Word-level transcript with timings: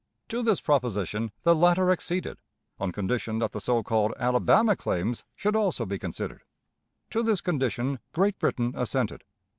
To 0.29 0.41
this 0.41 0.61
proposition 0.61 1.31
the 1.43 1.53
latter 1.53 1.91
acceded, 1.91 2.39
on 2.79 2.91
condition 2.91 3.37
that 3.37 3.51
the 3.51 3.61
so 3.61 3.83
called 3.83 4.15
Alabama 4.17 4.75
claims 4.75 5.25
should 5.35 5.55
also 5.55 5.85
be 5.85 5.99
considered. 5.99 6.41
To 7.11 7.21
this 7.21 7.39
condition 7.39 7.99
Great 8.11 8.39
Britain 8.39 8.73
assented. 8.75 9.23